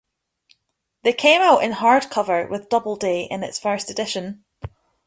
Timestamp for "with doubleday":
2.49-3.25